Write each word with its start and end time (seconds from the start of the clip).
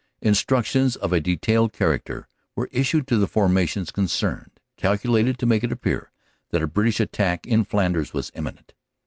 Instructions 0.23 0.95
of 0.95 1.13
a 1.13 1.19
detailed 1.21 1.73
character 1.73 2.27
were 2.55 2.69
issued 2.71 3.05
to 3.05 3.17
the 3.17 3.27
forma 3.27 3.67
tions 3.67 3.91
concerned, 3.91 4.59
calculated 4.75 5.37
to 5.37 5.45
make 5.45 5.63
it 5.63 5.71
appear 5.71 6.11
that 6.49 6.63
a 6.63 6.65
British 6.65 6.99
attack 6.99 7.45
in 7.45 7.63
Flanders 7.63 8.11
was 8.11 8.31
imminent. 8.33 8.73